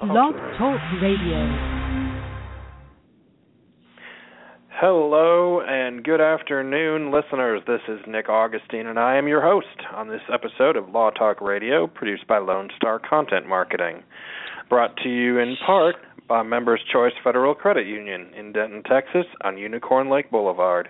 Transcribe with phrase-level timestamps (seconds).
[0.00, 1.90] Blog Talk Radio.
[4.70, 7.60] Hello and good afternoon, listeners.
[7.66, 11.42] This is Nick Augustine, and I am your host on this episode of Law Talk
[11.42, 14.02] Radio, produced by Lone Star Content Marketing.
[14.70, 19.58] Brought to you in part by Members Choice Federal Credit Union in Denton, Texas, on
[19.58, 20.88] Unicorn Lake Boulevard.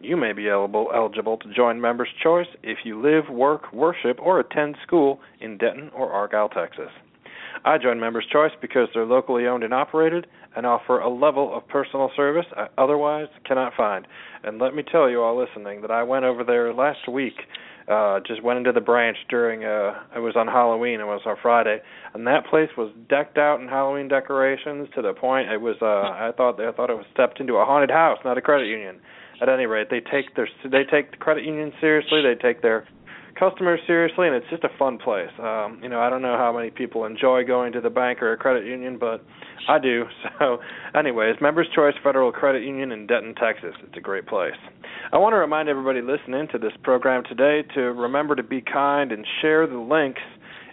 [0.00, 4.40] You may be eligible, eligible to join Members Choice if you live, work, worship, or
[4.40, 6.90] attend school in Denton or Argyle, Texas.
[7.64, 10.26] I joined Members Choice because they're locally owned and operated
[10.56, 14.06] and offer a level of personal service I otherwise cannot find.
[14.44, 17.34] And let me tell you all listening that I went over there last week.
[17.88, 21.36] Uh just went into the branch during uh it was on Halloween, it was on
[21.40, 21.78] Friday,
[22.12, 25.86] and that place was decked out in Halloween decorations to the point it was uh
[25.86, 29.00] I thought I thought it was stepped into a haunted house, not a credit union.
[29.40, 32.86] At any rate, they take their they take the credit union seriously, they take their
[33.38, 35.30] customers seriously, and it's just a fun place.
[35.38, 38.32] Um, you know, I don't know how many people enjoy going to the bank or
[38.32, 39.24] a credit union, but
[39.68, 40.04] I do.
[40.38, 40.58] So,
[40.96, 43.74] anyways, Members Choice Federal Credit Union in Denton, Texas.
[43.82, 44.54] It's a great place.
[45.12, 49.10] I want to remind everybody listening to this program today to remember to be kind
[49.10, 50.20] and share the links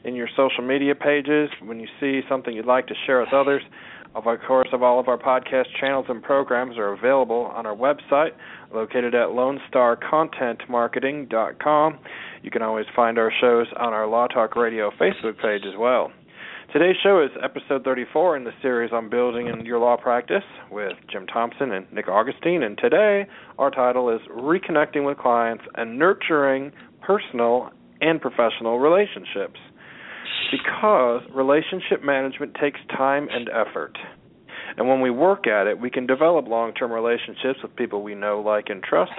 [0.04, 3.64] in your social media pages when you see something you'd like to share with others.
[4.16, 8.32] Of course, of all of our podcast channels and programs are available on our website,
[8.74, 12.00] located at LoneStarContentMarketing.com.
[12.46, 16.12] You can always find our shows on our Law Talk Radio Facebook page as well.
[16.72, 20.94] Today's show is episode 34 in the series on building in your law practice with
[21.12, 22.62] Jim Thompson and Nick Augustine.
[22.62, 23.26] And today,
[23.58, 29.60] our title is Reconnecting with Clients and Nurturing Personal and Professional Relationships.
[30.52, 33.98] Because relationship management takes time and effort.
[34.78, 38.14] And when we work at it, we can develop long term relationships with people we
[38.14, 39.14] know, like, and trust,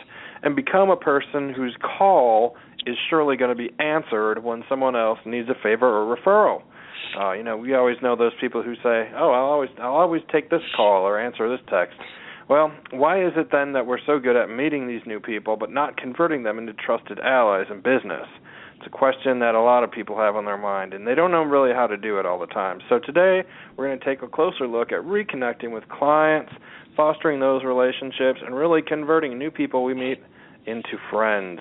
[0.44, 5.18] and become a person whose call is surely going to be answered when someone else
[5.26, 6.62] needs a favor or referral.
[7.18, 10.22] Uh, you know, we always know those people who say, "Oh, I'll always I'll always
[10.32, 11.96] take this call or answer this text."
[12.48, 15.70] Well, why is it then that we're so good at meeting these new people but
[15.70, 18.28] not converting them into trusted allies in business?
[18.78, 21.30] It's a question that a lot of people have on their mind, and they don't
[21.30, 22.78] know really how to do it all the time.
[22.88, 23.42] So today,
[23.76, 26.52] we're going to take a closer look at reconnecting with clients,
[26.94, 30.22] fostering those relationships, and really converting new people we meet
[30.66, 31.60] into friends.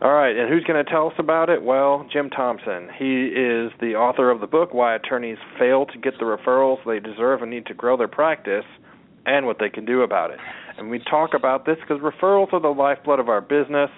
[0.00, 1.62] All right, and who's going to tell us about it?
[1.62, 2.88] Well, Jim Thompson.
[2.98, 7.00] He is the author of the book Why Attorneys Fail to Get the Referrals They
[7.00, 8.64] Deserve and Need to Grow Their Practice
[9.26, 10.38] and What They Can Do About It.
[10.78, 13.90] And we talk about this because referrals are the lifeblood of our business,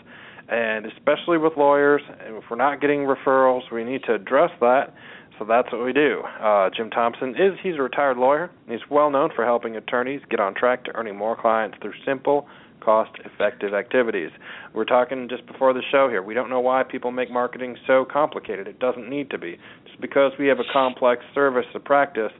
[0.48, 2.02] and especially with lawyers.
[2.08, 4.94] And if we're not getting referrals, we need to address that.
[5.38, 6.22] So that's what we do.
[6.40, 8.50] Uh, Jim Thompson is he's a retired lawyer.
[8.68, 12.46] He's well known for helping attorneys get on track to earning more clients through simple
[12.82, 14.30] cost effective activities.
[14.74, 16.22] We're talking just before the show here.
[16.22, 18.66] We don't know why people make marketing so complicated.
[18.66, 19.58] It doesn't need to be.
[19.86, 22.32] Just because we have a complex service to practice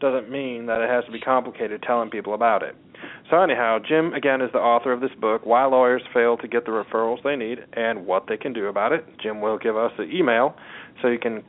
[0.00, 2.74] doesn't mean that it has to be complicated telling people about it.
[3.30, 6.64] So, anyhow, Jim, again, is the author of this book, Why Lawyers Fail to Get
[6.64, 9.04] the Referrals They Need and What They Can Do About It.
[9.22, 10.54] Jim will give us an email,
[11.00, 11.42] so you can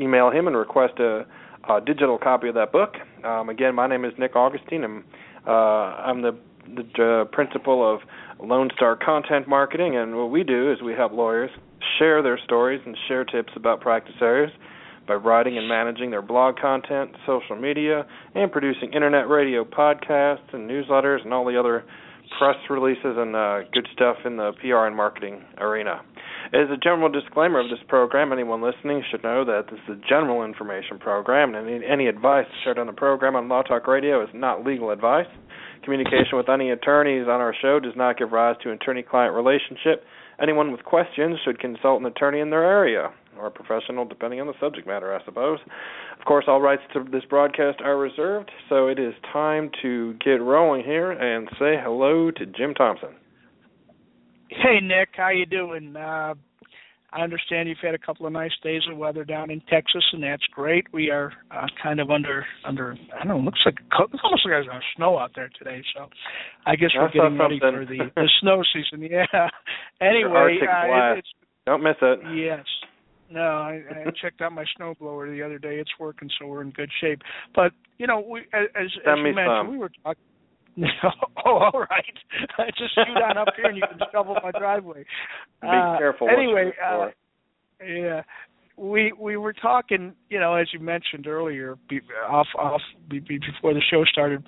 [0.00, 1.26] email him and request a,
[1.68, 2.94] a digital copy of that book.
[3.24, 5.02] Um, again, my name is Nick Augustine, and
[5.46, 6.36] uh, I'm the
[6.76, 8.00] the uh, principal of
[8.40, 11.50] Lone Star Content Marketing, and what we do is we help lawyers
[11.98, 14.50] share their stories and share tips about practice areas
[15.06, 20.68] by writing and managing their blog content, social media, and producing internet radio podcasts and
[20.70, 21.84] newsletters and all the other
[22.38, 26.02] press releases and uh, good stuff in the PR and marketing arena.
[26.52, 30.08] As a general disclaimer of this program, anyone listening should know that this is a
[30.08, 34.22] general information program, and any, any advice shared on the program on Law Talk Radio
[34.22, 35.26] is not legal advice.
[35.82, 39.34] Communication with any attorneys on our show does not give rise to an attorney client
[39.34, 40.04] relationship.
[40.40, 44.46] Anyone with questions should consult an attorney in their area or a professional, depending on
[44.46, 45.58] the subject matter, I suppose.
[46.18, 50.42] Of course, all rights to this broadcast are reserved, so it is time to get
[50.42, 53.10] rolling here and say hello to Jim Thompson.
[54.50, 55.94] Hey Nick, how you doing?
[55.94, 56.34] Uh,
[57.12, 60.22] I understand you've had a couple of nice days of weather down in Texas, and
[60.22, 60.84] that's great.
[60.92, 64.52] We are uh, kind of under under I don't know, looks like it's almost like
[64.52, 64.66] there's
[64.96, 65.82] snow out there today.
[65.96, 66.08] So
[66.66, 69.02] I guess we're getting ready for the the snow season.
[69.02, 69.48] Yeah.
[70.00, 71.28] anyway, uh, it, it's
[71.66, 72.20] don't miss it.
[72.34, 72.64] Yes.
[73.30, 75.76] No, I, I checked out my snowblower the other day.
[75.76, 77.20] It's working, so we're in good shape.
[77.54, 79.70] But you know, we as, as you mentioned, some.
[79.70, 80.22] we were talking.
[81.44, 82.74] oh, all right.
[82.76, 85.04] Just shoot on up here, and you can shovel my driveway.
[85.62, 86.28] Be Uh, careful.
[86.28, 87.08] Anyway, uh,
[87.84, 88.22] yeah,
[88.76, 93.38] we we were talking, you know, as you mentioned earlier, be, off off be, be,
[93.38, 94.42] before the show started,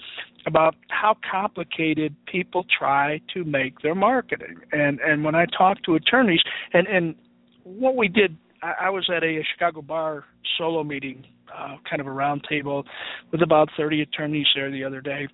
[0.46, 5.94] about how complicated people try to make their marketing, and and when I talk to
[5.96, 6.40] attorneys,
[6.72, 7.14] and and
[7.64, 10.24] what we did, I, I was at a Chicago bar
[10.56, 11.24] solo meeting
[11.56, 12.84] uh, kind of a roundtable
[13.32, 15.28] with about 30 attorneys there the other day.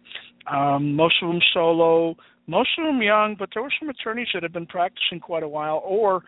[0.51, 2.17] Um, most of them solo,
[2.47, 5.49] most of them young, but there were some attorneys that had been practicing quite a
[5.49, 6.23] while, or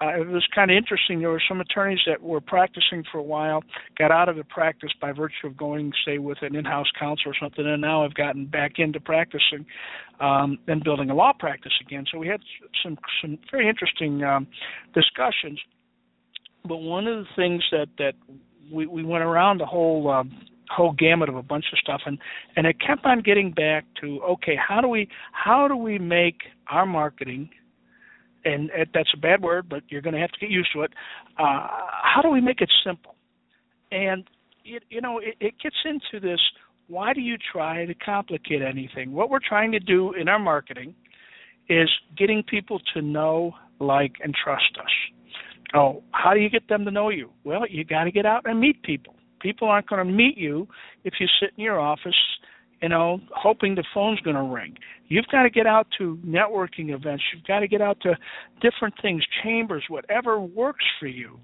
[0.00, 1.18] uh, it was kind of interesting.
[1.18, 3.62] There were some attorneys that were practicing for a while,
[3.98, 7.34] got out of the practice by virtue of going, say, with an in-house counsel or
[7.40, 9.66] something, and now have gotten back into practicing
[10.20, 12.04] um, and building a law practice again.
[12.10, 12.40] So we had
[12.82, 14.46] some some very interesting um,
[14.94, 15.58] discussions.
[16.64, 18.14] But one of the things that that
[18.70, 20.30] we, we went around the whole um,
[20.70, 22.18] whole gamut of a bunch of stuff and
[22.56, 26.42] and it kept on getting back to okay how do we how do we make
[26.68, 27.48] our marketing
[28.44, 30.92] and that's a bad word, but you're going to have to get used to it.
[31.38, 31.66] Uh,
[32.02, 33.14] how do we make it simple?
[33.90, 34.24] And
[34.64, 36.40] it, you know, it, it gets into this.
[36.86, 39.12] Why do you try to complicate anything?
[39.12, 40.94] What we're trying to do in our marketing
[41.68, 44.90] is getting people to know, like, and trust us.
[45.74, 47.30] Oh, how do you get them to know you?
[47.44, 49.14] Well, you got to get out and meet people.
[49.40, 50.66] People aren't going to meet you
[51.04, 52.14] if you sit in your office
[52.82, 54.76] you know, hoping the phone's going to ring.
[55.08, 57.24] You've got to get out to networking events.
[57.32, 58.16] You've got to get out to
[58.60, 61.38] different things, chambers, whatever works for you.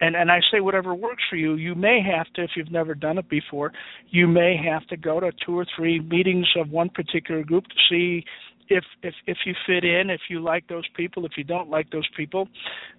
[0.00, 1.54] And and I say whatever works for you.
[1.54, 3.72] You may have to, if you've never done it before,
[4.10, 7.74] you may have to go to two or three meetings of one particular group to
[7.88, 8.24] see
[8.72, 11.90] if if if you fit in, if you like those people, if you don't like
[11.90, 12.48] those people,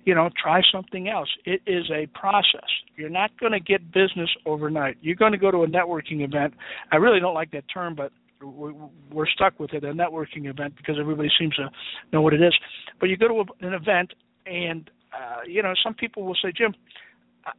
[0.06, 1.30] you know, try something else.
[1.46, 2.70] It is a process.
[2.96, 4.98] You're not going to get business overnight.
[5.02, 6.54] You're going to go to a networking event.
[6.92, 8.12] I really don't like that term, but
[8.42, 11.70] we're stuck with it, a networking event, because everybody seems to
[12.12, 12.54] know what it is.
[13.00, 14.14] But you go to an event,
[14.46, 16.74] and uh, you know, some people will say, Jim,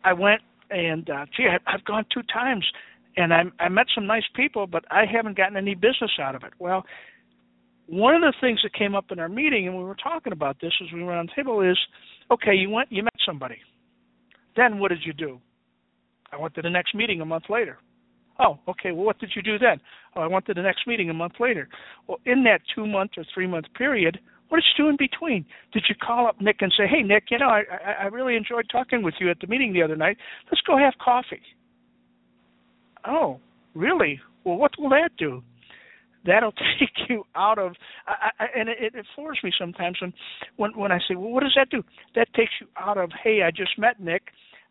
[0.04, 0.40] I went
[0.70, 2.64] and uh, gee, I've gone two times,
[3.16, 6.42] and I, I met some nice people, but I haven't gotten any business out of
[6.42, 6.52] it.
[6.58, 6.84] Well,
[7.86, 10.56] one of the things that came up in our meeting, and we were talking about
[10.60, 11.78] this as we were on the table, is
[12.30, 13.58] okay, you went, you met somebody.
[14.56, 15.40] Then what did you do?
[16.32, 17.78] I went to the next meeting a month later.
[18.40, 18.90] Oh, okay.
[18.90, 19.80] Well, what did you do then?
[20.16, 21.68] Oh, I went to the next meeting a month later.
[22.08, 25.44] Well, in that two month or three month period, what did you do in between?
[25.72, 28.36] Did you call up Nick and say, "Hey, Nick, you know, I, I I really
[28.36, 30.16] enjoyed talking with you at the meeting the other night.
[30.50, 31.42] Let's go have coffee."
[33.06, 33.40] Oh,
[33.74, 34.20] really?
[34.44, 35.42] Well, what will that do?
[36.24, 37.74] That'll take you out of
[38.06, 40.12] I, I, and it, it floors me sometimes when
[40.56, 41.82] when when I say, well, what does that do?
[42.14, 44.22] That takes you out of, hey, I just met Nick.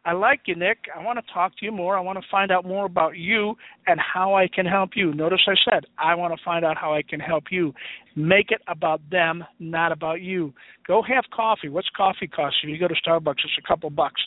[0.05, 0.79] I like you, Nick.
[0.93, 1.97] I want to talk to you more.
[1.97, 3.55] I want to find out more about you
[3.87, 5.13] and how I can help you.
[5.13, 7.73] Notice I said, I want to find out how I can help you.
[8.15, 10.53] Make it about them, not about you.
[10.85, 11.69] Go have coffee.
[11.69, 12.57] What's coffee cost?
[12.63, 14.21] If you go to Starbucks, it's a couple bucks.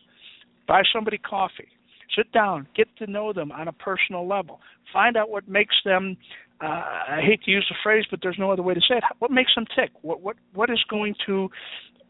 [0.67, 1.69] Buy somebody coffee.
[2.17, 4.61] Sit down, get to know them on a personal level.
[4.93, 6.17] Find out what makes them
[6.61, 9.05] uh, I hate to use the phrase, but there's no other way to say it.
[9.19, 9.91] What makes them tick?
[10.03, 11.49] What what what is going to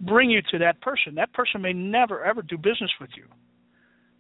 [0.01, 1.15] bring you to that person?
[1.17, 3.25] That person may never ever do business with you,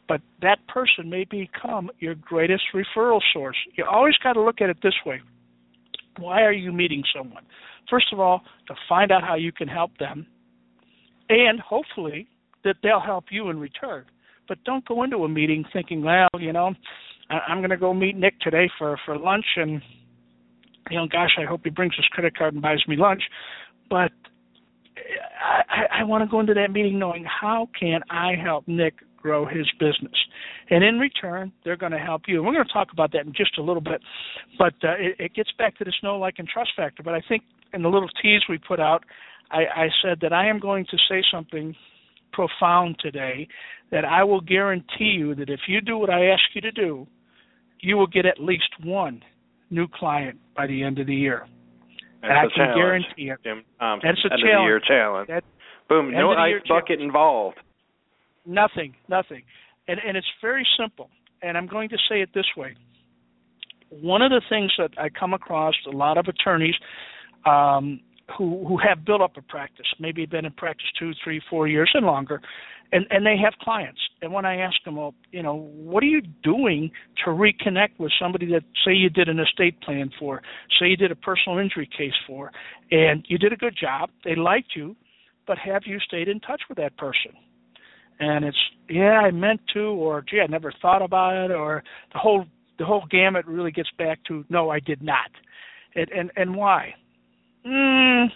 [0.08, 3.56] but that person may become your greatest referral source.
[3.76, 5.20] You always got to look at it this way.
[6.18, 7.44] Why are you meeting someone?
[7.88, 10.26] First of all, to find out how you can help them,
[11.28, 12.26] and hopefully
[12.64, 14.04] that they'll help you in return.
[14.48, 16.74] But don't go into a meeting thinking, well, you know,
[17.30, 19.82] I'm going to go meet Nick today for for lunch, and
[20.90, 23.22] you know, gosh, I hope he brings his credit card and buys me lunch.
[23.88, 24.12] But
[25.68, 29.46] I, I want to go into that meeting knowing how can I help Nick grow
[29.46, 30.14] his business,
[30.70, 32.36] and in return, they're going to help you.
[32.36, 34.00] And we're going to talk about that in just a little bit.
[34.58, 37.02] But uh, it, it gets back to this know, like, and trust factor.
[37.02, 39.04] But I think in the little tease we put out,
[39.50, 41.74] I, I said that I am going to say something
[42.32, 43.48] profound today
[43.90, 47.06] that I will guarantee you that if you do what I ask you to do,
[47.80, 49.22] you will get at least one
[49.70, 51.46] new client by the end of the year.
[52.22, 53.38] That's and I can challenge, guarantee it.
[53.44, 54.08] Jim Thompson.
[54.08, 54.54] That's a end challenge.
[54.54, 55.28] Of the year challenge.
[55.28, 55.44] That,
[55.88, 56.12] Boom.
[56.12, 57.02] No ice bucket challenge.
[57.02, 57.56] involved.
[58.44, 58.94] Nothing.
[59.08, 59.42] Nothing.
[59.88, 61.10] And and it's very simple.
[61.42, 62.74] And I'm going to say it this way.
[63.90, 66.74] One of the things that I come across a lot of attorneys
[67.44, 68.00] um,
[68.36, 71.90] who who have built up a practice, maybe been in practice two, three, four years
[71.94, 72.40] and longer,
[72.92, 74.00] and and they have clients.
[74.22, 76.90] And when I ask them, well, you know, what are you doing
[77.24, 80.42] to reconnect with somebody that say you did an estate plan for,
[80.78, 82.50] say you did a personal injury case for,
[82.90, 84.96] and you did a good job, they liked you,
[85.46, 87.32] but have you stayed in touch with that person?
[88.18, 88.56] And it's
[88.88, 92.46] yeah, I meant to, or gee, I never thought about it, or the whole
[92.78, 95.30] the whole gamut really gets back to no, I did not.
[95.94, 96.94] And and and why?
[97.66, 98.28] Mm,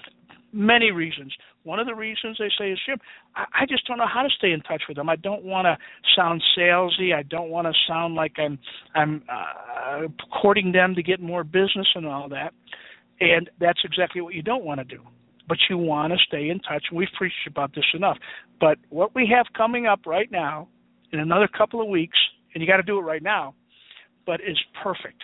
[0.53, 1.33] many reasons.
[1.71, 2.99] One of the reasons they say is, Jim,
[3.37, 5.09] I, I just don't know how to stay in touch with them.
[5.09, 5.79] I don't want to
[6.17, 7.15] sound salesy.
[7.15, 8.59] I don't want to sound like I'm
[8.97, 10.09] I'm uh,
[10.43, 12.53] courting them to get more business and all that.
[13.21, 15.01] And that's exactly what you don't want to do.
[15.49, 16.87] But you want to stay in touch.
[16.93, 18.19] We've preached about this enough.
[18.59, 20.67] But what we have coming up right now,
[21.13, 22.19] in another couple of weeks,
[22.53, 23.55] and you got to do it right now,
[24.27, 25.23] but is perfect.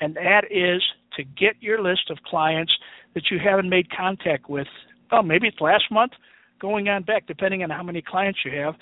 [0.00, 0.82] And that is
[1.16, 2.72] to get your list of clients
[3.14, 4.66] that you haven't made contact with.
[5.12, 6.12] Oh, maybe it's last month,
[6.60, 8.74] going on back, depending on how many clients you have.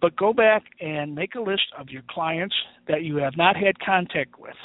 [0.00, 2.54] But go back and make a list of your clients
[2.88, 4.56] that you have not had contact with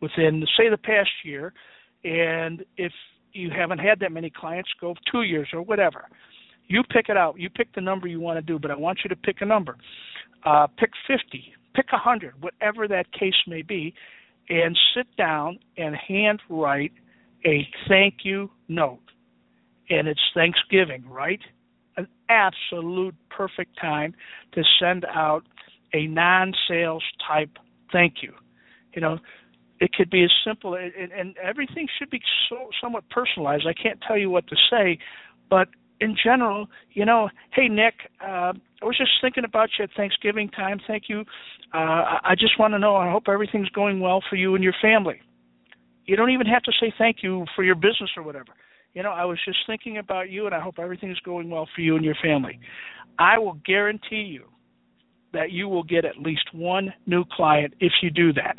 [0.00, 1.52] within, say, the past year.
[2.04, 2.92] And if
[3.32, 6.04] you haven't had that many clients, go two years or whatever.
[6.68, 7.38] You pick it out.
[7.38, 9.46] You pick the number you want to do, but I want you to pick a
[9.46, 9.76] number.
[10.44, 13.94] Uh, pick 50, pick 100, whatever that case may be,
[14.48, 16.92] and sit down and handwrite
[17.46, 19.00] a thank you note.
[19.98, 21.40] And it's Thanksgiving, right?
[21.96, 24.14] An absolute perfect time
[24.52, 25.44] to send out
[25.92, 27.50] a non sales type
[27.92, 28.32] thank you.
[28.94, 29.18] You know,
[29.80, 33.66] it could be as simple and, and everything should be so somewhat personalized.
[33.68, 34.98] I can't tell you what to say,
[35.50, 35.68] but
[36.00, 40.48] in general, you know, hey Nick, uh, I was just thinking about you at Thanksgiving
[40.48, 40.80] time.
[40.86, 41.20] Thank you.
[41.72, 42.96] Uh, I just want to know.
[42.96, 45.20] I hope everything's going well for you and your family.
[46.06, 48.52] You don't even have to say thank you for your business or whatever.
[48.94, 51.80] You know, I was just thinking about you, and I hope everything's going well for
[51.80, 52.60] you and your family.
[53.18, 54.44] I will guarantee you
[55.32, 58.56] that you will get at least one new client if you do that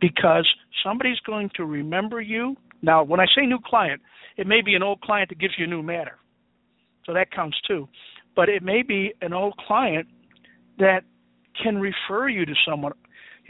[0.00, 0.48] because
[0.84, 2.56] somebody's going to remember you.
[2.82, 4.00] Now, when I say new client,
[4.36, 6.18] it may be an old client that gives you a new matter.
[7.04, 7.88] So that counts too.
[8.34, 10.08] But it may be an old client
[10.78, 11.04] that
[11.62, 12.92] can refer you to someone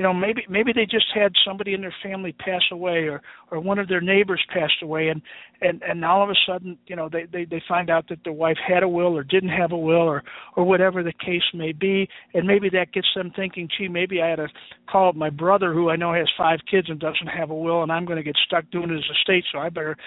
[0.00, 3.60] you know maybe maybe they just had somebody in their family pass away or or
[3.60, 5.20] one of their neighbors passed away and
[5.60, 8.32] and and all of a sudden you know they they they find out that the
[8.32, 10.22] wife had a will or didn't have a will or
[10.56, 12.08] or whatever the case may be.
[12.32, 14.48] And maybe that gets them thinking gee maybe I had to
[14.90, 17.82] call up my brother who I know has five kids and doesn't have a will
[17.82, 19.98] and I'm going to get stuck doing his estate so I better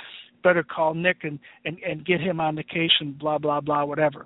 [0.43, 3.85] better call Nick and and and get him on the case and blah blah blah
[3.85, 4.25] whatever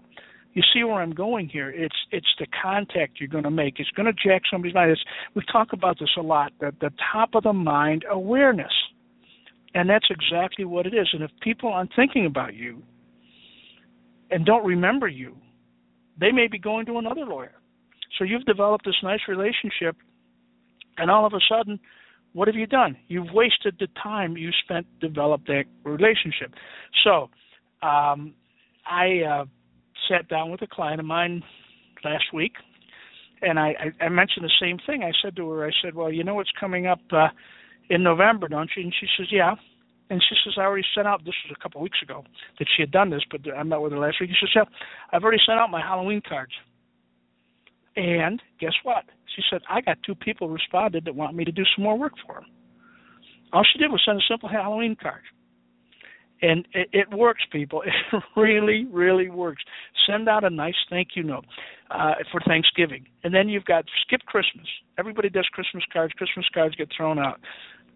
[0.58, 1.70] you see where I'm going here.
[1.70, 3.76] It's it's the contact you're going to make.
[3.78, 4.90] It's going to jack somebody's mind.
[4.90, 5.04] It's,
[5.36, 6.52] we talk about this a lot.
[6.62, 8.74] That the top of the mind awareness,
[9.76, 11.08] and that's exactly what it is.
[11.14, 12.82] And if people aren't thinking about you
[14.32, 15.38] and don't remember you,
[16.20, 17.54] they may be going to another lawyer.
[18.18, 19.96] So you've developed this nice relationship,
[20.98, 21.80] and all of a sudden,
[22.34, 22.98] what have you done?
[23.10, 26.56] You've wasted the time you spent developing develop that relationship.
[27.04, 27.30] So
[27.88, 28.34] um,
[28.90, 29.46] I uh,
[30.10, 31.44] sat down with a client of mine
[32.04, 32.54] last week,
[33.42, 35.04] and I, I, I mentioned the same thing.
[35.04, 37.30] I said to her, I said, "Well, you know what's coming up uh,
[37.90, 39.56] in November, don't you?" And she says, "Yeah."
[40.10, 41.26] And she says, "I already sent out.
[41.26, 42.24] This was a couple of weeks ago
[42.60, 44.64] that she had done this, but I met with her last week." She says, "Yeah,
[45.12, 46.54] I've already sent out my Halloween cards."
[47.96, 49.06] And guess what?
[49.36, 52.14] She said, "I got two people responded that want me to do some more work
[52.26, 52.46] for them."
[53.54, 55.22] All she did was send a simple Halloween card
[56.42, 57.84] and it, it works people.
[58.14, 59.64] It really really works.
[60.08, 61.46] Send out a nice thank you note
[61.92, 63.06] uh, for thanksgiving.
[63.24, 64.68] And then you've got skip christmas.
[64.98, 66.14] Everybody does christmas cards.
[66.14, 67.40] Christmas cards get thrown out.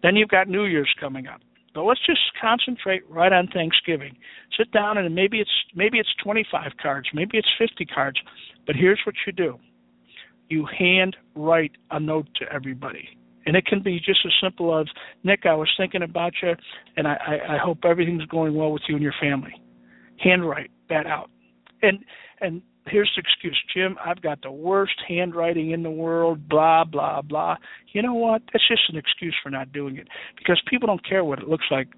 [0.02, 1.40] Then you've got new year's coming up.
[1.74, 4.16] But let's just concentrate right on thanksgiving.
[4.58, 8.18] Sit down and maybe it's maybe it's 25 cards maybe it's 50 cards
[8.66, 9.58] but here's what you do.
[10.48, 13.08] You hand write a note to everybody
[13.46, 14.86] and it can be just as simple as
[15.24, 16.54] Nick, I was thinking about you,
[16.96, 19.54] and I, I, I hope everything's going well with you and your family.
[20.18, 21.30] Handwrite that out,
[21.82, 21.98] and
[22.40, 23.96] and here's the excuse, Jim.
[24.04, 26.48] I've got the worst handwriting in the world.
[26.48, 27.56] Blah blah blah.
[27.92, 28.42] You know what?
[28.52, 31.66] That's just an excuse for not doing it because people don't care what it looks
[31.70, 31.88] like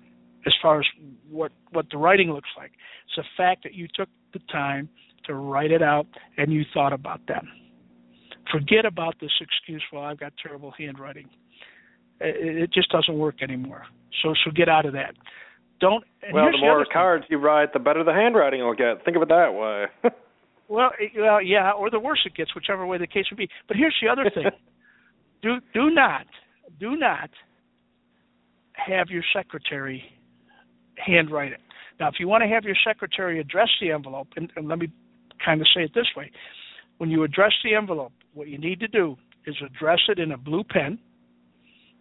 [0.47, 0.87] as far as
[1.31, 2.73] what what the writing looks like.
[3.07, 4.89] It's the fact that you took the time
[5.27, 7.49] to write it out and you thought about them.
[8.51, 9.83] Forget about this excuse.
[9.93, 11.29] Well, I've got terrible handwriting.
[12.21, 13.85] Uh, it, it just doesn't work anymore.
[14.23, 15.15] So so get out of that.
[15.81, 16.05] Don't.
[16.33, 19.05] well, the more the cards you write, the better the handwriting will get.
[19.05, 19.87] Think of it that way.
[20.69, 23.49] well, well, yeah, or the worse it gets, whichever way the case would be.
[23.67, 24.51] But here's the other thing:
[25.43, 26.27] do do not
[26.79, 27.31] do not
[28.73, 30.03] have your secretary
[30.97, 31.61] handwrite it.
[31.99, 34.89] Now, if you want to have your secretary address the envelope, and, and let me
[35.45, 36.31] kind of say it this way:
[36.99, 40.39] when you address the envelope, what you need to do is address it in a
[40.39, 40.99] blue pen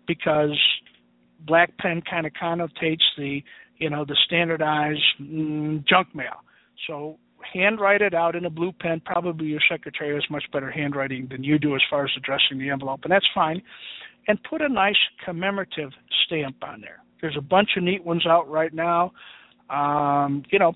[0.08, 0.58] because
[1.46, 3.44] black pen kind of connotates the
[3.78, 6.44] you know the standardized mm, junk mail.
[6.88, 7.18] So
[7.54, 9.02] handwrite it out in a blue pen.
[9.06, 12.70] Probably your secretary has much better handwriting than you do as far as addressing the
[12.70, 13.62] envelope, and that's fine.
[14.28, 14.96] And put a nice
[15.26, 15.92] commemorative
[16.26, 17.04] stamp on there.
[17.22, 19.12] There's a bunch of neat ones out right now.
[19.70, 20.74] Um, you know,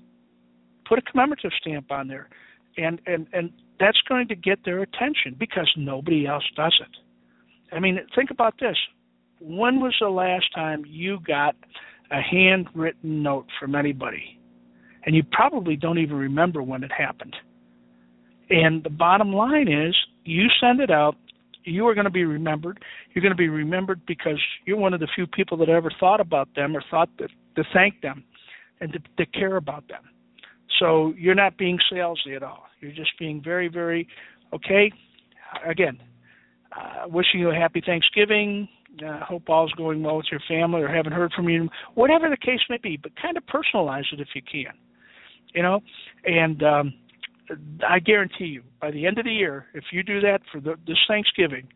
[0.86, 2.28] put a commemorative stamp on there,
[2.76, 7.74] and and and that's going to get their attention because nobody else does it.
[7.74, 8.76] I mean, think about this.
[9.40, 11.54] When was the last time you got
[12.10, 14.38] a handwritten note from anybody?
[15.04, 17.36] And you probably don't even remember when it happened.
[18.50, 19.94] And the bottom line is
[20.24, 21.16] you send it out,
[21.64, 22.82] you are going to be remembered.
[23.12, 26.20] You're going to be remembered because you're one of the few people that ever thought
[26.20, 28.24] about them or thought to, to thank them
[28.80, 30.02] and to, to care about them.
[30.78, 32.67] So you're not being salesy at all.
[32.80, 34.08] You're just being very, very
[34.52, 34.90] okay.
[35.66, 35.98] Again,
[36.76, 38.68] uh, wishing you a happy Thanksgiving.
[39.04, 41.68] Uh, hope all's going well with your family or haven't heard from you.
[41.94, 44.74] Whatever the case may be, but kind of personalize it if you can.
[45.54, 45.80] You know,
[46.24, 46.94] and um,
[47.88, 50.74] I guarantee you, by the end of the year, if you do that for the,
[50.86, 51.68] this Thanksgiving,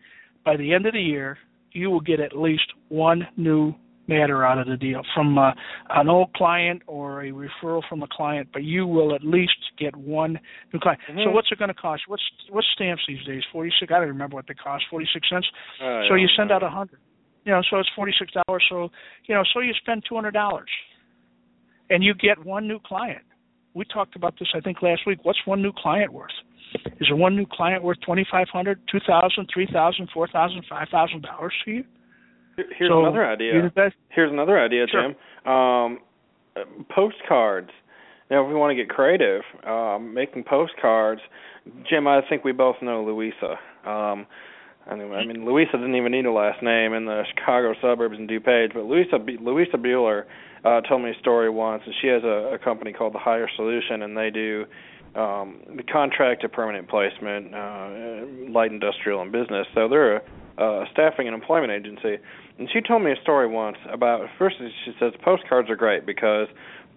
[0.44, 1.38] by the end of the year,
[1.72, 3.74] you will get at least one new
[4.08, 5.52] matter out of the deal from uh,
[5.90, 9.94] an old client or a referral from a client, but you will at least get
[9.96, 10.38] one
[10.72, 11.00] new client.
[11.08, 11.20] Mm-hmm.
[11.24, 12.02] So what's it going to cost?
[12.08, 13.42] What's what's stamps these days?
[13.52, 13.92] Forty six.
[13.94, 14.84] I don't remember what they cost.
[14.90, 15.46] Forty six cents.
[15.80, 16.56] Uh, so you send know.
[16.56, 16.98] out a hundred.
[17.44, 18.64] You know, so it's forty six dollars.
[18.68, 18.88] So
[19.26, 20.68] you know, so you spend two hundred dollars,
[21.90, 23.22] and you get one new client
[23.74, 25.20] we talked about this I think last week.
[25.22, 26.30] What's one new client worth?
[27.00, 30.64] Is there one new client worth twenty five hundred, two thousand, three thousand, four thousand,
[30.68, 31.84] five thousand dollars to you?
[32.56, 33.52] Here's so another idea.
[34.10, 35.08] Here's another idea, sure.
[35.08, 35.52] Jim.
[35.52, 35.98] Um,
[36.94, 37.70] postcards.
[38.30, 41.20] Now, if we want to get creative, um, making postcards.
[41.88, 43.58] Jim, I think we both know Louisa.
[43.84, 44.26] Um,
[44.86, 48.16] I mean, I mean, Louisa didn't even need a last name in the Chicago suburbs
[48.18, 50.24] in DuPage, but Louisa Louisa Bueller
[50.64, 53.48] uh, told me a story once, and she has a, a company called the Higher
[53.54, 54.64] Solution, and they do
[55.14, 59.66] um, the contract to permanent placement, uh, light industrial and business.
[59.74, 60.22] So they're a,
[60.62, 62.22] a staffing and employment agency.
[62.58, 66.48] And she told me a story once about first she says postcards are great because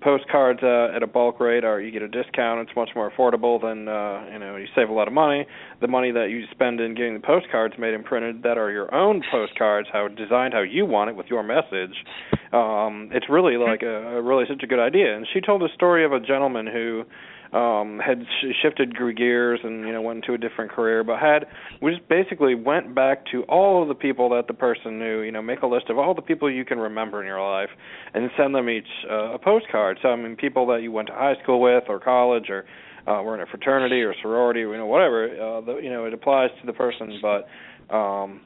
[0.02, 3.60] postcards uh, at a bulk rate are you get a discount it's much more affordable
[3.60, 5.48] than uh you know you save a lot of money
[5.82, 8.94] the money that you spend in getting the postcards made and printed that are your
[8.94, 11.96] own postcards how designed how you want it with your message
[12.52, 15.74] um it's really like a, a really such a good idea and she told a
[15.74, 17.04] story of a gentleman who
[17.56, 21.46] um had sh- shifted gears and you know went into a different career but had
[21.82, 25.32] we just basically went back to all of the people that the person knew you
[25.32, 27.70] know make a list of all the people you can remember in your life
[28.14, 29.98] and send them each uh, a postcard.
[30.02, 32.66] So i mean people that you went to high school with or college or
[33.08, 36.06] uh were in a fraternity or sorority or you know whatever uh the, you know
[36.06, 37.48] it applies to the person but
[37.96, 38.42] um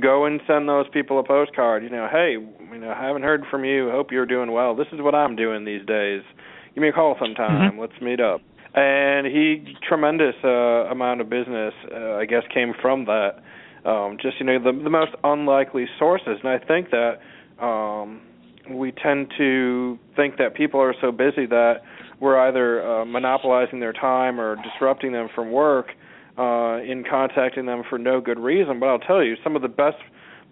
[0.00, 2.36] go and send those people a postcard you know hey
[2.72, 3.90] you know haven't heard from you.
[3.90, 4.76] Hope you're doing well.
[4.76, 6.22] This is what i'm doing these days
[6.74, 7.72] give me a call sometime.
[7.72, 7.80] Mm-hmm.
[7.80, 8.40] Let's meet up.
[8.74, 13.42] And he tremendous uh, amount of business, uh, I guess, came from that.
[13.84, 17.18] Um, just you know the the most unlikely sources, and I think that
[17.62, 18.22] um,
[18.70, 21.82] we tend to think that people are so busy that
[22.20, 25.88] we're either uh, monopolizing their time or disrupting them from work
[26.38, 28.80] uh, in contacting them for no good reason.
[28.80, 29.96] But I'll tell you, some of the best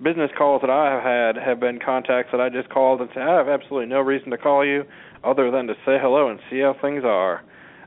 [0.02, 3.22] business calls that I have had have been contacts that I just called and said,
[3.22, 4.84] I have absolutely no reason to call you
[5.24, 7.42] other than to say hello and see how things are.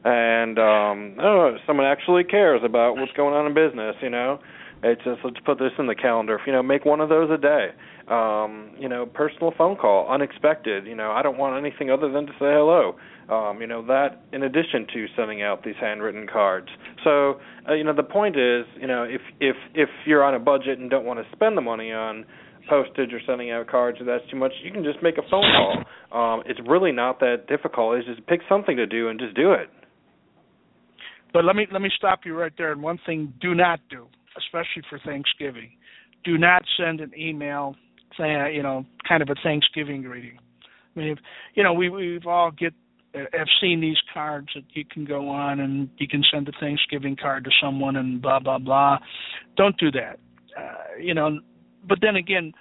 [0.06, 4.40] And um oh, someone actually cares about what's going on in business, you know.
[4.84, 6.36] It's just let's put this in the calendar.
[6.36, 7.70] If you know, make one of those a day.
[8.10, 10.86] Um, you know, personal phone call, unexpected.
[10.86, 12.98] You know, I don't want anything other than to say hello.
[13.30, 16.68] Um, you know, that in addition to sending out these handwritten cards.
[17.06, 20.40] So, uh, you know, the point is, you know, if if if you're on a
[20.40, 22.26] budget and don't want to spend the money on
[22.70, 25.46] postage or sending out cards or that's too much, you can just make a phone
[25.52, 25.84] call.
[26.12, 27.98] Um, it's really not that difficult.
[27.98, 29.70] It's just pick something to do and just do it.
[31.34, 32.72] But let me let me stop you right there.
[32.72, 35.72] And one thing, do not do, especially for Thanksgiving,
[36.24, 37.76] do not send an email
[38.18, 40.38] saying, you know, kind of a Thanksgiving greeting.
[40.96, 41.18] I mean, if,
[41.56, 42.74] you know, we we've all get
[43.14, 47.16] have seen these cards that you can go on and you can send a Thanksgiving
[47.16, 48.98] card to someone and blah blah blah.
[49.56, 50.20] Don't do that.
[50.58, 51.40] Uh, you know,
[51.88, 52.54] but then again,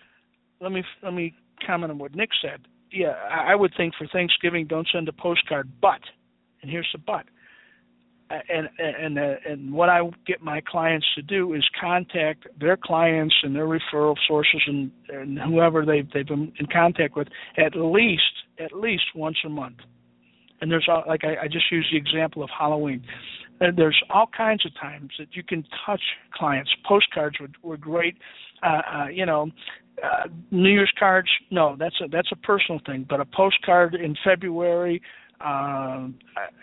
[0.60, 1.34] let me let me
[1.66, 2.60] comment on what Nick said.
[2.90, 5.70] Yeah, I would think for Thanksgiving, don't send a postcard.
[5.80, 6.00] But,
[6.60, 7.24] and here's the but.
[8.30, 13.34] And and uh, and what I get my clients to do is contact their clients
[13.42, 18.22] and their referral sources and, and whoever they've they've been in contact with at least
[18.58, 19.78] at least once a month.
[20.62, 23.04] And there's all, like I, I just used the example of Halloween.
[23.60, 26.00] And there's all kinds of times that you can touch
[26.34, 26.70] clients.
[26.88, 28.16] Postcards were, were great
[28.62, 29.50] uh, uh, you know,
[30.02, 31.28] uh, New Year's cards.
[31.50, 33.06] No, that's a that's a personal thing.
[33.08, 35.02] But a postcard in February,
[35.44, 36.06] uh,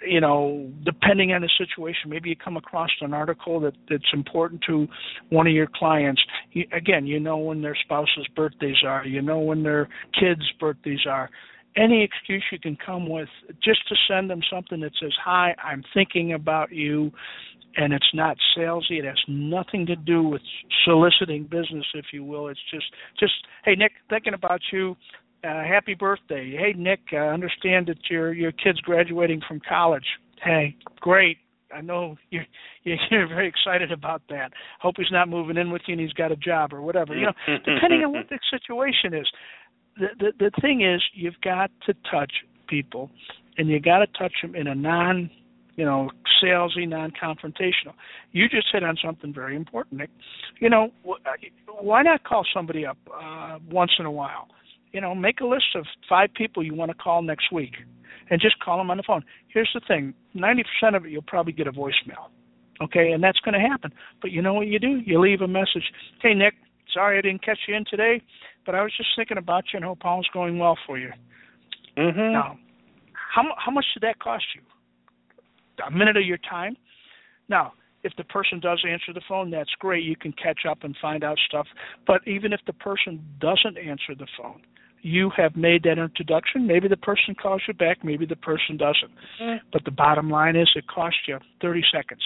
[0.07, 4.62] you know, depending on the situation, maybe you come across an article that that's important
[4.67, 4.88] to
[5.29, 6.21] one of your clients.
[6.53, 9.05] You, again, you know when their spouse's birthdays are.
[9.05, 11.29] You know when their kids' birthdays are.
[11.75, 13.29] Any excuse you can come with
[13.63, 17.12] just to send them something that says, "Hi, I'm thinking about you."
[17.75, 18.99] and it's not salesy.
[18.99, 20.41] It has nothing to do with
[20.84, 22.47] soliciting business, if you will.
[22.47, 22.88] It's just,
[23.19, 24.95] just hey Nick, thinking about you.
[25.43, 26.51] Uh, happy birthday.
[26.51, 30.05] Hey Nick, I understand that your your kid's graduating from college.
[30.43, 31.38] Hey, great.
[31.73, 32.45] I know you're
[32.84, 34.51] you're very excited about that.
[34.82, 37.15] Hope he's not moving in with you and he's got a job or whatever.
[37.15, 39.27] You know, depending on what the situation is.
[39.99, 42.31] The the thing is, you've got to touch
[42.67, 43.12] people,
[43.57, 45.29] and you got to touch them in a non,
[45.75, 46.09] you know,
[46.41, 47.93] salesy, non-confrontational.
[48.31, 50.09] You just hit on something very important, Nick.
[50.59, 50.91] You know,
[51.79, 54.47] why not call somebody up uh, once in a while?
[54.93, 57.73] You know, make a list of five people you want to call next week
[58.29, 59.23] and just call them on the phone.
[59.47, 62.29] Here's the thing 90% of it, you'll probably get a voicemail.
[62.81, 63.91] Okay, and that's going to happen.
[64.21, 65.01] But you know what you do?
[65.05, 65.83] You leave a message.
[66.21, 66.53] Hey, Nick,
[66.93, 68.21] sorry I didn't catch you in today,
[68.65, 71.12] but I was just thinking about you and hope all's going well for you.
[71.97, 72.34] Mm-hmm.
[72.34, 72.58] Now,
[73.13, 74.62] how how much did that cost you?
[75.86, 76.75] A minute of your time.
[77.47, 77.73] Now,
[78.04, 80.04] if the person does answer the phone, that's great.
[80.04, 81.67] You can catch up and find out stuff.
[82.08, 84.62] But even if the person doesn't answer the phone,
[85.02, 86.67] you have made that introduction.
[86.67, 89.12] Maybe the person calls you back, maybe the person doesn't.
[89.41, 89.60] Mm.
[89.71, 92.21] But the bottom line is it cost you 30 seconds.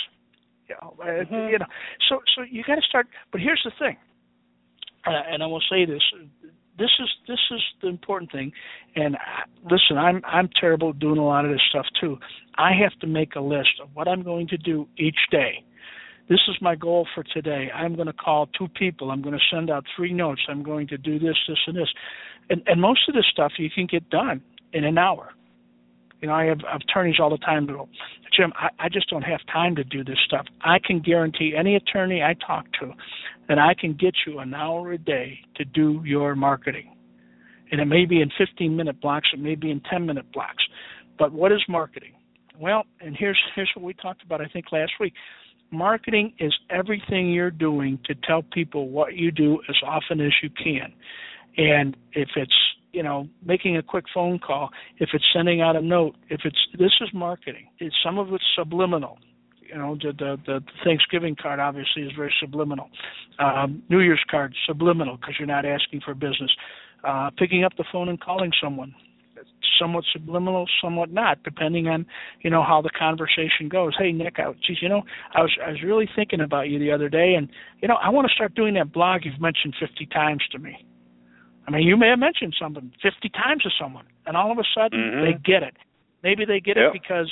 [0.70, 1.52] You know, uh, mm-hmm.
[1.52, 1.66] you know
[2.10, 3.08] so so you got to start.
[3.32, 3.98] But here's the thing,
[5.06, 6.02] and I will say this:
[6.78, 8.52] this is this is the important thing.
[8.96, 9.18] And
[9.64, 12.18] listen, I'm I'm terrible at doing a lot of this stuff too.
[12.58, 15.64] I have to make a list of what I'm going to do each day
[16.30, 17.70] this is my goal for today.
[17.74, 19.12] I'm going to call two people.
[19.12, 20.42] I'm going to send out three notes.
[20.48, 21.90] I'm going to do this, this, and this.
[22.50, 25.32] And, and most of this stuff you can get done in an hour.
[26.24, 27.90] You know, I have attorneys all the time who go,
[28.34, 30.46] Jim, I, I just don't have time to do this stuff.
[30.62, 32.94] I can guarantee any attorney I talk to
[33.50, 36.96] that I can get you an hour a day to do your marketing.
[37.74, 40.64] And it may be in 15 minute blocks, it may be in 10 minute blocks.
[41.20, 42.14] But what is marketing?
[42.58, 45.14] Well, and here's here's what we talked about I think last week
[45.72, 50.50] marketing is everything you're doing to tell people what you do as often as you
[50.52, 50.94] can.
[51.58, 52.54] And if it's,
[52.94, 56.60] you know, making a quick phone call, if it's sending out a note, if it's
[56.78, 57.68] this is marketing.
[57.80, 59.18] It's some of it's subliminal.
[59.62, 62.90] You know, the the, the Thanksgiving card obviously is very subliminal.
[63.40, 66.52] Um, New Year's card subliminal because you're not asking for business.
[67.04, 68.96] Uh, picking up the phone and calling someone
[69.80, 72.06] somewhat subliminal, somewhat not, depending on
[72.42, 73.94] you know how the conversation goes.
[73.98, 75.02] Hey Nick, I, geez, you know,
[75.34, 77.50] I was I was really thinking about you the other day, and
[77.82, 80.86] you know, I want to start doing that blog you've mentioned 50 times to me.
[81.68, 84.64] I mean, you may have mentioned something 50 times to someone, and all of a
[84.76, 85.22] sudden mm-hmm.
[85.26, 85.76] they get it.
[86.24, 86.94] Maybe they get yep.
[86.94, 87.32] it because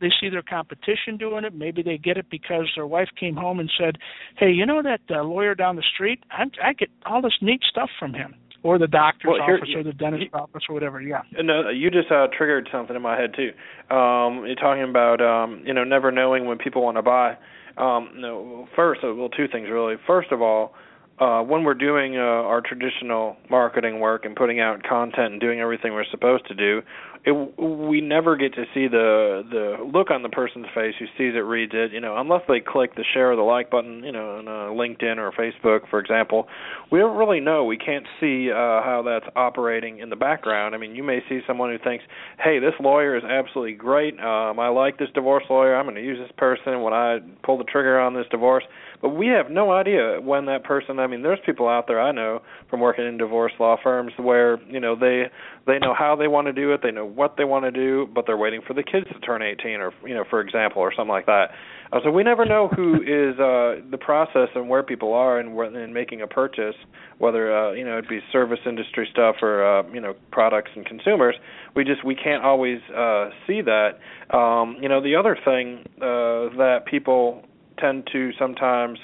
[0.00, 1.54] they see their competition doing it.
[1.54, 3.96] Maybe they get it because their wife came home and said,
[4.36, 6.24] "Hey, you know that uh, lawyer down the street?
[6.30, 9.68] I, I get all this neat stuff from him." or the doctor's well, here, office
[9.76, 11.00] or the dentist's office or whatever.
[11.00, 11.20] Yeah.
[11.42, 13.50] No, you just uh, triggered something in my head too.
[13.94, 17.36] Um, you're talking about um, you know never knowing when people want to buy.
[17.76, 19.96] Um, no, first, uh, well, two things really.
[20.06, 20.74] First of all,
[21.18, 25.60] uh, when we're doing uh, our traditional marketing work and putting out content and doing
[25.60, 26.82] everything we're supposed to do,
[27.26, 31.34] it, we never get to see the the look on the person's face who sees
[31.34, 31.90] it, reads it.
[31.90, 34.50] You know, unless they click the share or the like button, you know, on uh,
[34.72, 36.46] LinkedIn or Facebook, for example,
[36.92, 37.64] we don't really know.
[37.64, 40.74] We can't see uh, how that's operating in the background.
[40.74, 42.04] I mean, you may see someone who thinks,
[42.38, 44.20] "Hey, this lawyer is absolutely great.
[44.20, 45.76] Um, I like this divorce lawyer.
[45.76, 48.64] I'm going to use this person when I pull the trigger on this divorce."
[49.00, 50.98] But we have no idea when that person.
[50.98, 54.58] I mean, there's people out there I know from working in divorce law firms where
[54.66, 55.24] you know they
[55.66, 58.08] they know how they want to do it, they know what they want to do,
[58.14, 60.92] but they're waiting for the kids to turn 18, or you know, for example, or
[60.94, 61.50] something like that.
[61.92, 65.56] Uh, so we never know who is uh, the process and where people are in,
[65.76, 66.74] in making a purchase,
[67.18, 70.84] whether uh, you know it be service industry stuff or uh, you know products and
[70.84, 71.34] consumers.
[71.74, 73.98] We just we can't always uh, see that.
[74.36, 77.44] Um, you know, the other thing uh, that people
[77.78, 78.98] tend to sometimes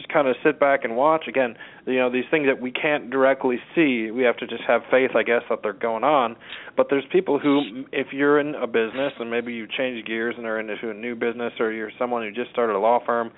[0.00, 1.24] just kind of sit back and watch.
[1.28, 4.82] Again you know these things that we can't directly see we have to just have
[4.90, 6.36] faith i guess that they're going on.
[6.76, 10.46] But there's people who if you're in a business and maybe you change gears and
[10.46, 13.30] are into a new business or you're someone who just started a law firm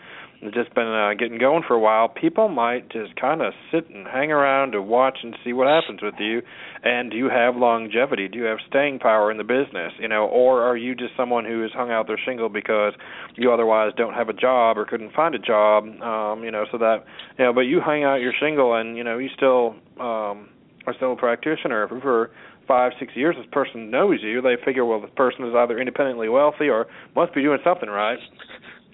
[0.50, 4.06] just been uh, getting going for a while, people might just kind of sit and
[4.06, 6.42] hang around to watch and see what happens with you.
[6.82, 8.28] And do you have longevity?
[8.28, 9.92] Do you have staying power in the business?
[10.00, 12.92] You know, or are you just someone who has hung out their shingle because
[13.36, 15.84] you otherwise don't have a job or couldn't find a job?
[15.84, 17.04] Um, you know, so that
[17.38, 20.48] you know, but you hang out your shingle and you know you still um,
[20.86, 22.30] are still a practitioner for
[22.66, 24.40] five, six years, this person knows you.
[24.40, 28.18] They figure, well, this person is either independently wealthy or must be doing something right.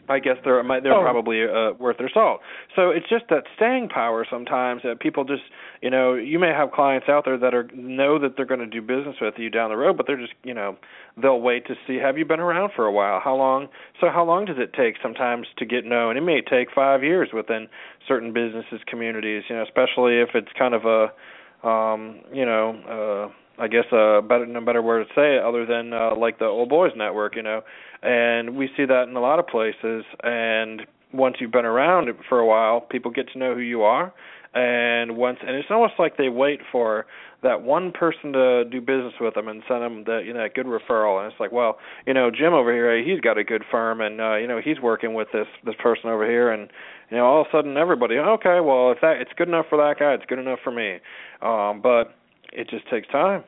[0.08, 1.02] I guess they're they're oh.
[1.02, 2.40] probably uh, worth their salt.
[2.74, 5.42] So it's just that staying power sometimes that people just
[5.82, 8.66] you know you may have clients out there that are know that they're going to
[8.66, 10.76] do business with you down the road, but they're just you know
[11.20, 13.20] they'll wait to see have you been around for a while?
[13.22, 13.68] How long?
[14.00, 16.16] So how long does it take sometimes to get known?
[16.16, 17.68] It may take five years within
[18.06, 23.28] certain businesses communities, you know, especially if it's kind of a um, you know.
[23.28, 26.38] uh I guess uh better no better word to say it other than uh like
[26.38, 27.62] the old boys network, you know.
[28.02, 32.38] And we see that in a lot of places and once you've been around for
[32.38, 34.12] a while, people get to know who you are.
[34.54, 37.06] And once and it's almost like they wait for
[37.42, 40.54] that one person to do business with them and send them the you know that
[40.54, 41.22] good referral.
[41.22, 44.20] And it's like well you know Jim over here he's got a good firm and
[44.20, 46.50] uh you know he's working with this this person over here.
[46.50, 46.70] And
[47.10, 49.76] you know all of a sudden everybody okay well if that it's good enough for
[49.76, 50.98] that guy it's good enough for me.
[51.42, 52.16] Um but
[52.52, 53.44] it just takes time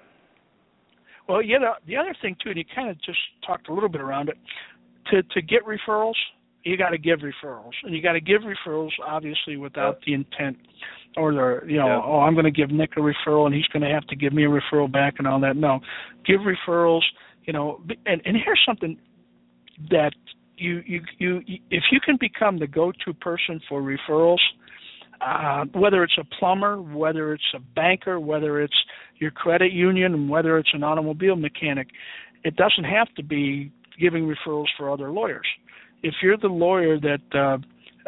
[1.29, 3.89] well yeah the, the other thing too and you kind of just talked a little
[3.89, 4.37] bit around it
[5.11, 6.15] to to get referrals
[6.65, 10.59] you got to give referrals, and you got to give referrals obviously without the intent
[11.17, 12.01] or the you know yeah.
[12.05, 14.33] oh I'm going to give Nick a referral and he's going to have to give
[14.33, 15.57] me a referral back and all that.
[15.57, 15.81] No,
[16.27, 17.03] give referrals.
[17.45, 18.99] You know, and and here's something
[19.91, 20.13] that
[20.57, 24.41] you you you if you can become the go-to person for referrals.
[25.20, 28.74] Uh, whether it's a plumber, whether it's a banker, whether it's
[29.18, 31.88] your credit union, whether it's an automobile mechanic,
[32.42, 35.46] it doesn't have to be giving referrals for other lawyers
[36.02, 37.59] if you're the lawyer that uh,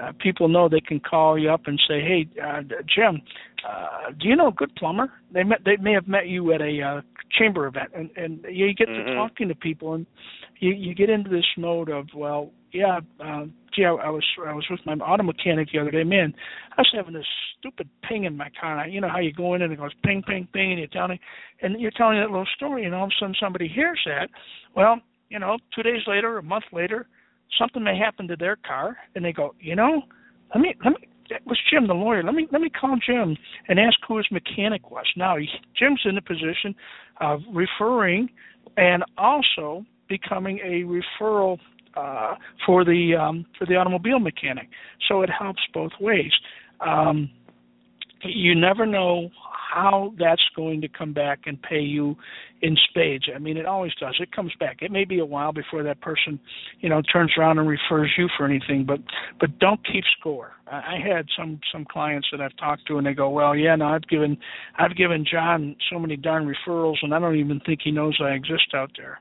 [0.03, 2.63] uh, people know they can call you up and say, "Hey, uh,
[2.95, 3.21] Jim,
[3.69, 6.61] uh, do you know a good plumber?" They met, they may have met you at
[6.61, 7.01] a uh,
[7.39, 9.09] chamber event, and and you get mm-hmm.
[9.09, 10.07] to talking to people, and
[10.61, 13.45] you you get into this mode of, well, yeah, uh,
[13.75, 16.05] gee, I, I was I was with my auto mechanic the other day.
[16.05, 16.35] Man,
[16.73, 17.27] I was having this
[17.59, 18.87] stupid ping in my car.
[18.87, 21.19] You know how you go in and it goes ping, ping, ping, and you're telling,
[21.63, 24.29] and you're telling that little story, and all of a sudden somebody hears that.
[24.75, 27.07] Well, you know, two days later, a month later
[27.59, 30.03] something may happen to their car, and they go, you know,
[30.55, 31.09] let me let me.
[31.31, 32.23] It was Jim, the lawyer.
[32.23, 33.37] Let me let me call Jim
[33.69, 35.07] and ask who his mechanic was.
[35.17, 36.75] Now he, Jim's in the position
[37.21, 38.29] of referring
[38.77, 41.59] and also becoming a referral
[41.97, 42.35] uh,
[42.67, 44.69] for the um, for the automobile mechanic.
[45.09, 46.33] So it helps both ways.
[46.81, 47.31] Um,
[48.25, 49.31] you never know
[49.73, 52.17] how that's going to come back and pay you
[52.61, 53.25] in spades.
[53.35, 54.15] I mean, it always does.
[54.21, 54.79] It comes back.
[54.83, 56.39] It may be a while before that person,
[56.81, 59.01] you know, turns around and refers you for anything, but
[59.41, 60.53] but don't keep score.
[60.71, 63.87] I had some some clients that I've talked to, and they go, "Well, yeah, no,
[63.87, 64.37] I've given
[64.79, 68.31] I've given John so many darn referrals, and I don't even think he knows I
[68.31, 69.21] exist out there."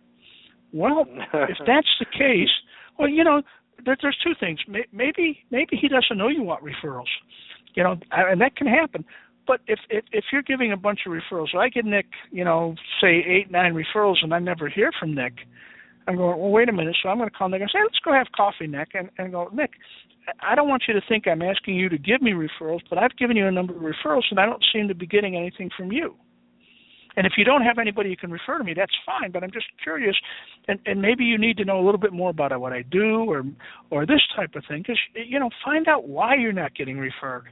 [0.73, 2.49] Well, if that's the case,
[2.97, 3.41] well, you know,
[3.85, 4.59] there, there's two things.
[4.91, 7.11] Maybe maybe he doesn't know you want referrals,
[7.75, 9.05] you know, and that can happen.
[9.47, 12.75] But if, if if you're giving a bunch of referrals, I get Nick, you know,
[13.01, 15.33] say eight, nine referrals, and I never hear from Nick.
[16.07, 16.95] I'm going, well, wait a minute.
[17.01, 19.31] So I'm going to call Nick and say, let's go have coffee, Nick, and, and
[19.31, 19.71] go, Nick,
[20.41, 23.15] I don't want you to think I'm asking you to give me referrals, but I've
[23.17, 25.91] given you a number of referrals, and I don't seem to be getting anything from
[25.91, 26.15] you.
[27.17, 29.31] And if you don't have anybody you can refer to me, that's fine.
[29.31, 30.15] But I'm just curious,
[30.67, 33.29] and and maybe you need to know a little bit more about what I do,
[33.29, 33.43] or
[33.89, 37.49] or this type of thing, because you know, find out why you're not getting referred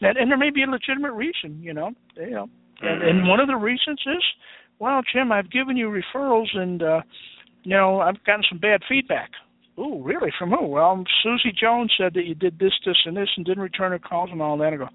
[0.00, 2.48] and, and there may be a legitimate reason, you know, you know,
[2.80, 4.22] and, and one of the reasons is,
[4.78, 7.00] well, Jim, I've given you referrals, and uh,
[7.62, 9.30] you know, I've gotten some bad feedback.
[9.78, 10.30] Oh, really?
[10.38, 10.66] From who?
[10.66, 13.98] Well, Susie Jones said that you did this, this, and this, and didn't return her
[13.98, 14.72] calls and all that.
[14.72, 14.88] I go,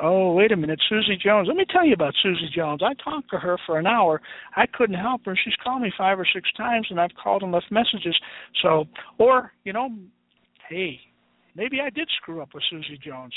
[0.00, 1.48] oh, wait a minute, Susie Jones.
[1.48, 2.82] Let me tell you about Susie Jones.
[2.82, 4.20] I talked to her for an hour.
[4.56, 5.36] I couldn't help her.
[5.42, 8.16] She's called me five or six times, and I've called and left messages.
[8.62, 8.86] So,
[9.18, 9.88] or you know,
[10.68, 11.00] hey,
[11.54, 13.34] maybe I did screw up with Susie Jones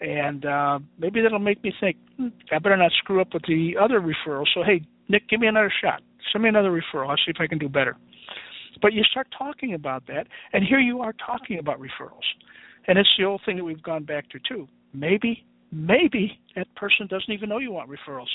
[0.00, 3.72] and uh, maybe that'll make me think hmm, I better not screw up with the
[3.80, 4.44] other referral.
[4.54, 6.02] So hey, Nick, give me another shot.
[6.32, 7.10] Send me another referral.
[7.10, 7.96] I'll see if I can do better.
[8.80, 12.26] But you start talking about that, and here you are talking about referrals,
[12.86, 14.68] and it's the old thing that we've gone back to too.
[14.92, 18.28] Maybe, maybe that person doesn't even know you want referrals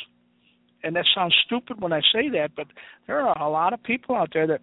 [0.84, 2.67] and that sounds stupid when I say that, but
[3.08, 4.60] there are a lot of people out there that,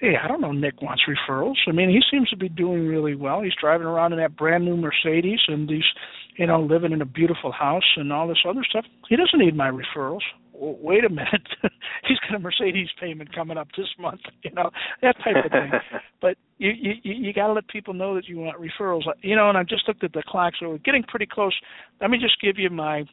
[0.00, 1.56] hey, I don't know, Nick wants referrals.
[1.68, 3.42] I mean, he seems to be doing really well.
[3.42, 5.84] He's driving around in that brand new Mercedes, and he's,
[6.36, 8.84] you know, living in a beautiful house and all this other stuff.
[9.08, 10.22] He doesn't need my referrals.
[10.52, 11.48] Well, wait a minute,
[12.08, 15.70] he's got a Mercedes payment coming up this month, you know, that type of thing.
[16.20, 19.48] but you you you got to let people know that you want referrals, you know.
[19.48, 21.54] And I just looked at the clock, so we're getting pretty close.
[22.00, 23.04] Let me just give you my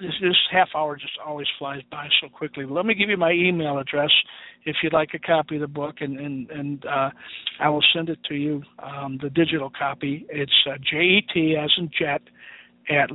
[0.00, 2.64] this, this half hour just always flies by so quickly.
[2.64, 4.10] Let me give you my email address
[4.64, 7.10] if you'd like a copy of the book, and and and uh,
[7.60, 10.26] I will send it to you, um, the digital copy.
[10.28, 12.22] It's uh, JET as in jet
[12.90, 13.10] at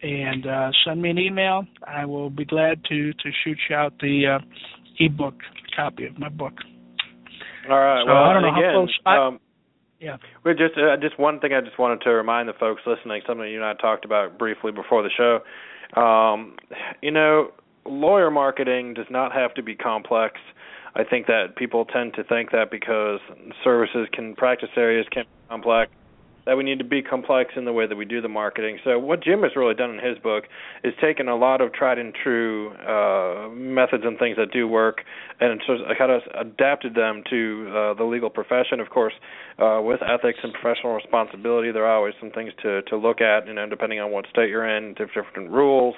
[0.02, 1.64] And uh, send me an email.
[1.88, 4.46] I will be glad to to shoot you out the uh,
[5.00, 5.34] ebook
[5.76, 6.54] copy of my book.
[7.70, 8.04] All right.
[8.06, 9.00] So well, I don't know again, how close.
[9.06, 9.40] I, um,
[10.00, 10.18] yeah.
[10.44, 13.50] We just uh, just one thing I just wanted to remind the folks listening, something
[13.50, 15.40] you and I talked about briefly before the show.
[16.00, 16.58] Um,
[17.02, 17.52] you know,
[17.86, 20.36] lawyer marketing does not have to be complex.
[20.96, 23.20] I think that people tend to think that because
[23.64, 25.92] services can practice areas can be complex
[26.46, 28.78] that we need to be complex in the way that we do the marketing.
[28.84, 30.44] So what Jim has really done in his book
[30.84, 35.02] is taken a lot of tried and true uh, methods and things that do work,
[35.40, 38.80] and sort of kind of adapted them to uh, the legal profession.
[38.80, 39.14] Of course,
[39.58, 43.48] uh, with ethics and professional responsibility, there are always some things to to look at.
[43.48, 45.96] You know, depending on what state you're in, different rules.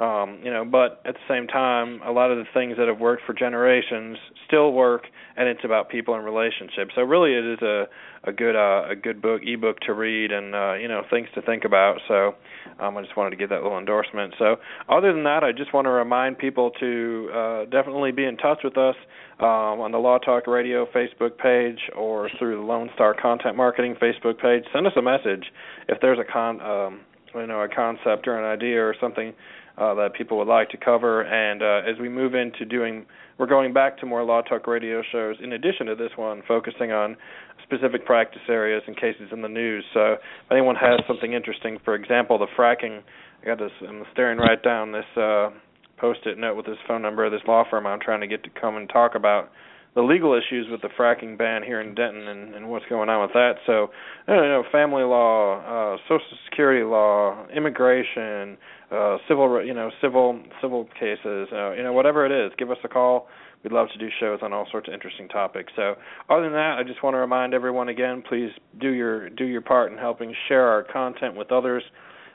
[0.00, 2.98] Um, you know, but at the same time, a lot of the things that have
[2.98, 5.02] worked for generations still work,
[5.36, 6.92] and it's about people and relationships.
[6.94, 7.84] So really, it is a
[8.24, 11.42] a good uh, a good book ebook to read, and uh, you know things to
[11.42, 11.98] think about.
[12.08, 12.34] So
[12.80, 14.34] um, I just wanted to give that little endorsement.
[14.38, 14.56] So
[14.88, 18.60] other than that, I just want to remind people to uh, definitely be in touch
[18.64, 18.96] with us
[19.38, 23.94] um, on the Law Talk Radio Facebook page or through the Lone Star Content Marketing
[24.00, 24.64] Facebook page.
[24.72, 25.44] Send us a message
[25.88, 27.00] if there's a con um,
[27.34, 29.34] you know a concept or an idea or something
[29.80, 31.22] uh, that people would like to cover.
[31.22, 33.06] And uh, as we move into doing,
[33.38, 36.92] we're going back to more Law Talk radio shows in addition to this one, focusing
[36.92, 37.16] on
[37.64, 39.84] specific practice areas and cases in the news.
[39.94, 43.00] So if anyone has something interesting, for example, the fracking,
[43.42, 45.50] I got this, I'm staring right down this uh,
[45.96, 48.50] post-it note with this phone number of this law firm I'm trying to get to
[48.60, 49.50] come and talk about
[49.94, 53.22] the legal issues with the fracking ban here in Denton and, and what's going on
[53.22, 53.54] with that.
[53.66, 53.88] So,
[54.28, 58.56] you know, family law, uh, Social Security law, immigration,
[58.92, 62.78] uh, civil, you know, civil civil cases, uh, you know, whatever it is, give us
[62.84, 63.28] a call.
[63.62, 65.72] We'd love to do shows on all sorts of interesting topics.
[65.76, 65.96] So,
[66.30, 68.50] other than that, I just want to remind everyone again, please
[68.80, 71.82] do your do your part in helping share our content with others.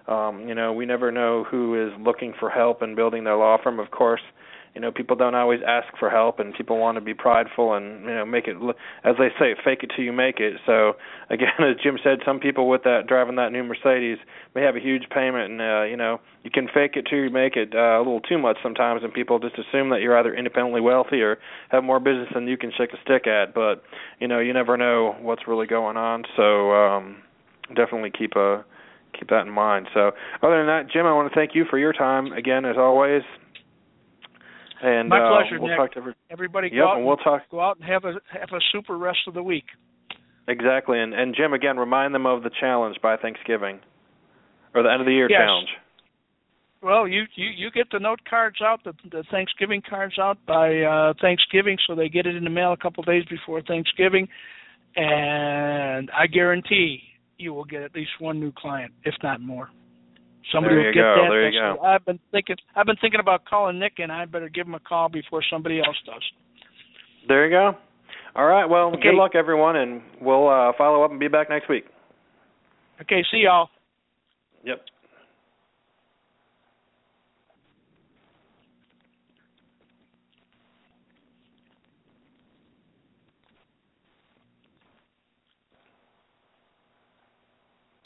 [0.07, 3.57] Um, you know, we never know who is looking for help in building their law
[3.63, 3.79] firm.
[3.79, 4.21] Of course,
[4.75, 8.01] you know people don't always ask for help and people want to be prideful and
[8.01, 8.57] you know make it
[9.05, 10.59] as they say fake it till you make it.
[10.65, 10.93] So
[11.29, 14.19] again as jim said some people with that driving that new mercedes
[14.53, 17.29] may have a huge payment and uh you know you can fake it till you
[17.29, 20.35] make it uh, a little too much sometimes and people just assume that you're either
[20.35, 23.53] independently wealthy or have more business than you can shake a stick at.
[23.55, 23.81] But
[24.19, 26.23] you know you never know what's really going on.
[26.35, 27.17] So um
[27.69, 28.65] definitely keep a
[29.17, 29.87] keep that in mind.
[29.93, 30.11] So
[30.43, 33.23] other than that jim i want to thank you for your time again as always
[34.83, 35.77] and my uh, pleasure, we'll Nick.
[35.77, 38.13] talk to every- Everybody go Yep, out and we'll talk go out and have a
[38.31, 39.65] have a super rest of the week.
[40.47, 40.99] exactly.
[40.99, 43.79] And and Jim, again, remind them of the challenge by Thanksgiving,
[44.73, 45.39] or the end of the year Yes.
[45.39, 45.69] challenge.
[46.81, 50.81] Well, you you you get the note cards out, the the Thanksgiving cards out by
[50.81, 54.27] uh Thanksgiving, so they get it in the mail a couple of days before Thanksgiving,
[54.95, 57.01] and I guarantee
[57.37, 59.69] you will get at least one new client, if not more.
[60.51, 61.29] Somebody There will get go, that.
[61.29, 61.81] there you go.
[61.81, 64.79] I've been thinking I've been thinking about calling Nick, and I better give him a
[64.79, 66.21] call before somebody else does.
[67.27, 67.75] There you go.
[68.35, 68.65] All right.
[68.65, 69.01] Well, Okay.
[69.03, 71.85] good luck, everyone, and we'll uh, follow up and be back next week.
[73.01, 73.69] Okay, see y'all.
[74.63, 74.81] Yep.